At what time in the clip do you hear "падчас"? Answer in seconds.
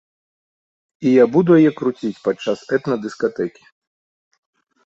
2.25-2.59